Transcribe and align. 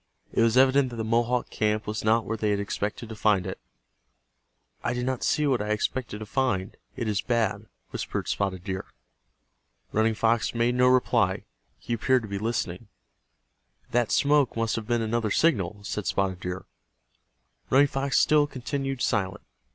It 0.33 0.41
was 0.41 0.57
evident 0.57 0.89
that 0.89 0.95
the 0.95 1.03
Mohawk 1.03 1.51
camp 1.51 1.85
was 1.85 2.03
not 2.03 2.25
where 2.25 2.35
they 2.35 2.49
had 2.49 2.59
expected 2.59 3.07
to 3.09 3.15
find 3.15 3.45
it. 3.45 3.59
"I 4.83 4.95
do 4.95 5.03
not 5.03 5.21
see 5.23 5.45
what 5.45 5.61
I 5.61 5.69
expected 5.69 6.17
to 6.17 6.25
find—it 6.25 7.07
is 7.07 7.21
bad," 7.21 7.67
whispered 7.91 8.27
Spotted 8.27 8.63
Deer. 8.63 8.85
Running 9.91 10.15
Fox 10.15 10.55
made 10.55 10.73
no 10.73 10.87
reply. 10.87 11.43
He 11.77 11.93
appeared 11.93 12.23
to 12.23 12.27
be 12.27 12.39
listening. 12.39 12.87
"That 13.91 14.11
smoke 14.11 14.57
must 14.57 14.75
have 14.75 14.87
been 14.87 15.03
another 15.03 15.29
signal," 15.29 15.83
said 15.83 16.07
Spotted 16.07 16.39
Deer. 16.39 16.65
Running 17.69 17.85
Fox 17.85 18.17
still 18.17 18.47
continued 18.47 19.03
silent. 19.03 19.43